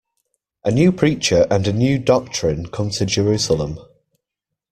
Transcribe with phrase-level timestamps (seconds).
[0.63, 3.77] A new preacher and a new doctrine come to Jerusalem.